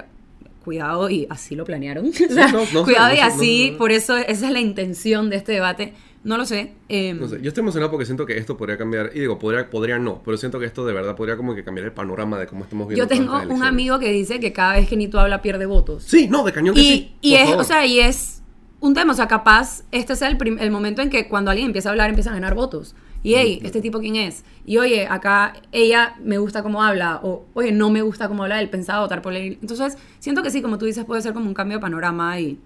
cuidado 0.68 1.08
y 1.08 1.26
así 1.30 1.56
lo 1.56 1.64
planearon. 1.64 2.12
cuidado 2.84 3.14
y 3.14 3.20
así, 3.20 3.74
por 3.78 3.90
eso 3.90 4.18
esa 4.18 4.46
es 4.46 4.52
la 4.52 4.60
intención 4.60 5.30
de 5.30 5.36
este 5.36 5.52
debate. 5.52 5.94
No 6.24 6.36
lo 6.36 6.44
sé. 6.44 6.74
Em, 6.90 7.18
no 7.18 7.26
sé. 7.26 7.40
Yo 7.40 7.48
estoy 7.48 7.62
emocionado 7.62 7.90
porque 7.90 8.04
siento 8.04 8.26
que 8.26 8.36
esto 8.36 8.54
podría 8.58 8.76
cambiar. 8.76 9.12
Y 9.14 9.20
digo, 9.20 9.38
podría, 9.38 9.70
podría 9.70 9.98
no, 9.98 10.20
pero 10.22 10.36
siento 10.36 10.58
que 10.58 10.66
esto 10.66 10.84
de 10.84 10.92
verdad 10.92 11.16
podría 11.16 11.38
como 11.38 11.54
que 11.54 11.64
cambiar 11.64 11.86
el 11.86 11.92
panorama 11.92 12.38
de 12.38 12.46
cómo 12.46 12.64
estamos 12.64 12.86
viendo. 12.86 13.02
Yo 13.02 13.08
tengo 13.08 13.40
un 13.48 13.62
amigo 13.62 13.98
que 13.98 14.12
dice 14.12 14.40
que 14.40 14.52
cada 14.52 14.74
vez 14.74 14.86
que 14.86 14.96
Nito 14.98 15.18
habla 15.18 15.40
pierde 15.40 15.64
votos. 15.64 16.04
Sí, 16.04 16.28
no, 16.28 16.44
de 16.44 16.52
cañón 16.52 16.74
que 16.74 16.82
y, 16.82 16.84
sí. 16.84 17.14
Y 17.22 17.34
es, 17.36 17.48
o 17.50 17.64
sea, 17.64 17.86
y 17.86 18.00
es 18.00 18.42
un 18.80 18.92
tema. 18.92 19.14
O 19.14 19.16
sea, 19.16 19.26
capaz 19.26 19.84
este 19.90 20.12
es 20.12 20.20
el, 20.20 20.36
el 20.60 20.70
momento 20.70 21.00
en 21.00 21.08
que 21.08 21.28
cuando 21.28 21.50
alguien 21.50 21.68
empieza 21.68 21.88
a 21.88 21.92
hablar 21.92 22.10
empieza 22.10 22.28
a 22.28 22.34
ganar 22.34 22.54
votos. 22.54 22.94
Y 23.22 23.34
hey, 23.34 23.60
¿este 23.62 23.80
tipo 23.80 23.98
quién 23.98 24.16
es? 24.16 24.44
Y 24.64 24.78
oye, 24.78 25.06
acá 25.06 25.54
ella 25.72 26.16
me 26.22 26.38
gusta 26.38 26.62
cómo 26.62 26.82
habla, 26.82 27.20
o 27.22 27.44
oye, 27.54 27.72
no 27.72 27.90
me 27.90 28.02
gusta 28.02 28.28
cómo 28.28 28.44
habla, 28.44 28.60
él 28.60 28.70
pensaba 28.70 29.00
votar 29.00 29.22
por 29.22 29.34
él. 29.34 29.58
Entonces, 29.60 29.96
siento 30.18 30.42
que 30.42 30.50
sí, 30.50 30.62
como 30.62 30.78
tú 30.78 30.86
dices, 30.86 31.04
puede 31.04 31.22
ser 31.22 31.34
como 31.34 31.46
un 31.46 31.54
cambio 31.54 31.78
de 31.78 31.82
panorama 31.82 32.38
y 32.38 32.58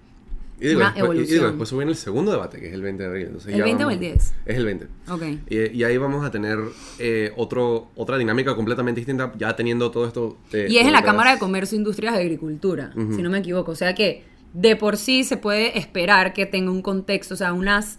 y 0.62 0.68
digo, 0.68 0.80
una 0.80 0.90
después, 0.90 1.04
evolución. 1.04 1.40
Y 1.40 1.46
después 1.48 1.72
viene 1.72 1.90
el 1.90 1.96
segundo 1.96 2.30
debate, 2.30 2.60
que 2.60 2.68
es 2.68 2.74
el 2.74 2.82
20 2.82 3.02
de 3.02 3.08
abril. 3.08 3.28
¿El 3.48 3.62
20 3.62 3.84
o 3.84 3.90
el 3.90 3.98
10? 3.98 4.34
Es 4.46 4.56
el 4.56 4.64
20. 4.64 4.86
Ok. 5.08 5.22
Y, 5.50 5.82
ahí 5.82 5.96
vamos 5.98 6.24
a 6.24 6.30
tener 6.30 6.56
eh, 7.00 7.32
otro, 7.36 7.88
otra 7.96 8.16
dinámica 8.16 8.54
completamente 8.54 9.00
distinta, 9.00 9.32
ya 9.36 9.56
teniendo 9.56 9.90
todo 9.90 10.06
esto. 10.06 10.38
y 10.52 10.76
es 10.76 10.86
en 10.86 10.92
la 10.92 11.02
Cámara 11.02 11.32
de 11.32 11.40
Comercio, 11.40 11.76
Industrias 11.76 12.14
y 12.14 12.18
Agricultura, 12.18 12.92
si 12.94 13.22
no 13.22 13.30
me 13.30 13.38
equivoco. 13.38 13.72
O 13.72 13.74
sea 13.74 13.96
que 13.96 14.22
de 14.52 14.76
por 14.76 14.96
sí 14.98 15.24
se 15.24 15.36
puede 15.36 15.76
esperar 15.76 16.32
que 16.32 16.46
tenga 16.46 16.70
un 16.70 16.82
contexto, 16.82 17.34
o 17.34 17.36
sea, 17.36 17.52
unas 17.54 17.98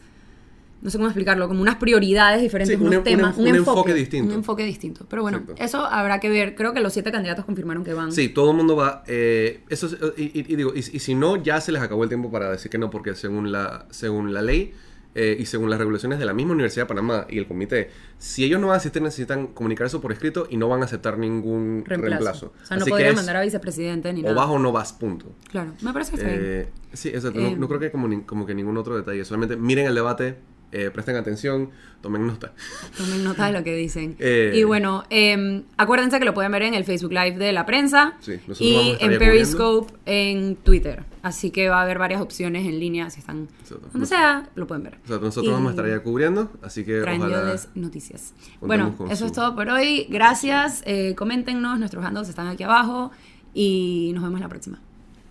no 0.83 0.89
sé 0.89 0.97
cómo 0.97 1.07
explicarlo, 1.07 1.47
como 1.47 1.61
unas 1.61 1.77
prioridades 1.77 2.41
diferentes, 2.41 2.77
unos 2.77 3.05
temas, 3.05 3.37
un, 3.37 3.47
enfoque, 3.47 3.93
distinto. 3.93 4.27
Un 4.27 4.39
enfoque 4.39 4.65
distinto. 4.65 5.05
Pero 5.09 5.21
bueno, 5.21 5.43
eso 5.57 5.85
habrá 5.85 6.19
que 6.19 6.29
ver. 6.29 6.55
Creo 6.55 6.73
que 6.73 6.81
los 6.81 6.91
siete 6.91 7.09
candidatos 7.09 7.45
confirmaron 7.45 7.85
que 7.85 7.93
van. 7.93 8.11
Sí, 8.11 8.27
todo 8.27 8.51
el 8.51 8.57
mundo 8.57 8.75
va. 8.75 9.01
Eh, 9.07 9.61
eso 9.69 9.87
y, 10.17 10.43
digo, 10.43 10.73
y, 10.75 10.81
si 10.81 11.15
no, 11.15 11.41
ya 11.41 11.61
se 11.61 11.71
les 11.71 11.81
acabó 11.81 12.03
el 12.03 12.09
tiempo 12.09 12.29
para 12.29 12.51
decir 12.51 12.69
que 12.69 12.77
no, 12.77 12.89
porque 12.89 13.15
según 13.15 13.53
la, 13.53 13.85
según 13.91 14.33
la 14.33 14.41
ley. 14.41 14.73
Eh, 15.15 15.37
y 15.39 15.45
según 15.45 15.69
las 15.69 15.77
regulaciones 15.77 16.17
de 16.17 16.25
la 16.25 16.33
misma 16.33 16.53
Universidad 16.53 16.85
de 16.85 16.87
Panamá 16.87 17.27
y 17.29 17.37
el 17.37 17.45
comité, 17.45 17.91
si 18.17 18.45
ellos 18.45 18.59
no 18.59 18.65
van 18.65 18.73
a 18.73 18.77
asistir, 18.77 18.99
necesitan 18.99 19.45
comunicar 19.45 19.85
eso 19.85 20.01
por 20.01 20.11
escrito 20.11 20.47
y 20.49 20.57
no 20.57 20.67
van 20.67 20.81
a 20.81 20.85
aceptar 20.85 21.19
ningún 21.19 21.83
reemplazo. 21.85 22.51
O 22.63 22.65
sea, 22.65 22.77
no 22.77 22.85
podrían 22.87 23.13
mandar 23.13 23.37
a 23.37 23.43
vicepresidente 23.43 24.11
ni 24.11 24.23
nada. 24.23 24.33
O 24.33 24.35
vas 24.35 24.49
o 24.49 24.57
no 24.57 24.71
vas, 24.71 24.91
punto. 24.91 25.35
Claro, 25.51 25.73
me 25.81 25.93
parece 25.93 26.13
que 26.13 26.17
está 26.17 26.33
eh, 26.33 26.67
Sí, 26.93 27.09
exacto. 27.09 27.39
no, 27.39 27.55
no, 27.55 27.67
creo 27.67 27.79
que 27.79 27.91
como, 27.91 28.25
como 28.25 28.47
que 28.47 28.55
ningún 28.55 28.75
otro 28.75 28.95
detalle. 28.97 29.23
Solamente 29.23 29.55
miren 29.55 29.85
el 29.85 29.93
debate, 29.93 30.39
eh, 30.73 30.89
presten 30.91 31.15
atención, 31.15 31.69
tomen 32.01 32.25
nota. 32.25 32.51
Tomen 32.97 33.23
nota 33.23 33.45
de 33.45 33.53
lo 33.53 33.63
que 33.63 33.75
dicen. 33.75 34.17
Eh, 34.25 34.53
y 34.55 34.63
bueno, 34.63 35.03
em, 35.09 35.63
acuérdense 35.77 36.17
que 36.17 36.25
lo 36.25 36.33
pueden 36.33 36.51
ver 36.51 36.61
en 36.63 36.73
el 36.73 36.85
Facebook 36.85 37.11
Live 37.11 37.37
de 37.37 37.51
la 37.51 37.65
prensa 37.65 38.13
y 38.59 38.95
en 38.99 39.19
Periscope 39.19 39.93
en 40.05 40.55
Twitter. 40.55 41.03
Así 41.21 41.51
que 41.51 41.67
va 41.67 41.79
a 41.79 41.81
haber 41.83 41.99
varias 41.99 42.21
opciones 42.21 42.65
en 42.65 42.79
línea, 42.79 43.09
si 43.09 43.19
están 43.19 43.49
donde 43.91 44.07
sea, 44.07 44.49
lo 44.55 44.65
pueden 44.65 44.83
ver. 44.83 44.97
nosotros 45.07 45.51
vamos 45.51 45.67
a 45.67 45.69
estar 45.71 45.87
ya 45.87 46.01
cubriendo, 46.01 46.51
así 46.61 46.85
que 46.85 47.01
ojalá 47.01 47.55
noticias. 47.75 48.33
Bueno, 48.61 48.95
eso 49.09 49.25
es 49.25 49.31
todo 49.33 49.55
por 49.55 49.69
hoy. 49.69 50.07
Gracias, 50.09 50.81
eh, 50.85 51.15
coméntenos, 51.15 51.77
nuestros 51.77 52.03
handles 52.03 52.29
están 52.29 52.47
aquí 52.47 52.63
abajo 52.63 53.11
y 53.53 54.11
nos 54.15 54.23
vemos 54.23 54.39
la 54.39 54.47
próxima. 54.47 54.79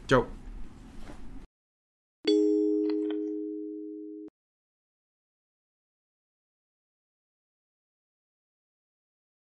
Chao. 0.06 0.41